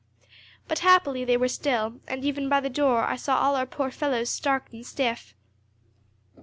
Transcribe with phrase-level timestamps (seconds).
[0.67, 3.91] But happily they were still, and even by the door I saw all our poor
[3.91, 5.35] fellows stark and stiff."